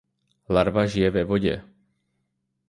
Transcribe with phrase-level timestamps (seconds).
[0.49, 1.61] Larva žije ve vodě.